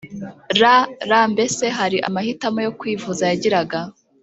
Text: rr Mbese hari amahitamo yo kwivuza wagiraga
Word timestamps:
rr 0.59 1.11
Mbese 1.33 1.65
hari 1.77 1.97
amahitamo 2.07 2.59
yo 2.65 2.71
kwivuza 2.79 3.21
wagiraga 3.29 3.79